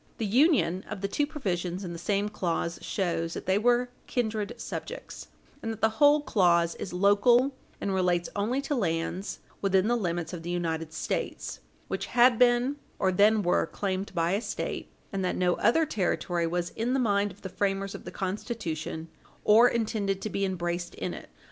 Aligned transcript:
The 0.17 0.25
union 0.25 0.83
of 0.89 1.01
the 1.01 1.07
two 1.07 1.27
provisions 1.27 1.83
in 1.83 1.93
the 1.93 1.99
same 1.99 2.27
clause 2.27 2.79
shows 2.81 3.35
that 3.35 3.45
they 3.45 3.59
were 3.59 3.89
kindred 4.07 4.55
subjects, 4.59 5.27
and 5.61 5.71
that 5.71 5.81
the 5.81 5.89
whole 6.01 6.21
clause 6.21 6.73
is 6.73 6.91
local, 6.91 7.51
and 7.79 7.93
relates 7.93 8.27
only 8.35 8.61
to 8.61 8.73
lands 8.73 9.41
within 9.61 9.87
the 9.87 9.95
limits 9.95 10.33
of 10.33 10.41
the 10.41 10.49
United 10.49 10.91
States 10.91 11.59
which 11.87 12.07
had 12.07 12.39
been 12.39 12.77
or 12.97 13.11
then 13.11 13.43
were 13.43 13.67
claimed 13.67 14.11
by 14.15 14.31
a 14.31 14.41
State, 14.41 14.89
and 15.13 15.23
that 15.23 15.35
no 15.35 15.53
other 15.57 15.85
territory 15.85 16.47
was 16.47 16.71
in 16.71 16.95
the 16.95 16.99
mind 16.99 17.31
of 17.31 17.43
the 17.43 17.47
framers 17.47 17.93
of 17.93 18.03
the 18.03 18.09
Constitution 18.09 19.07
or 19.43 19.69
intended 19.69 20.19
to 20.23 20.31
be 20.31 20.43
embraced 20.45 20.95
in 20.95 21.13
it. 21.13 21.29